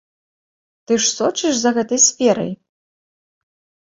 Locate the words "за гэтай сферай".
1.63-2.49